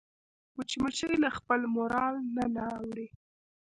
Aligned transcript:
مچمچۍ 0.55 1.13
له 1.23 1.29
خپل 1.37 1.59
مورال 1.75 2.15
نه 2.35 2.45
نه 2.55 2.63
اوړي 2.79 3.07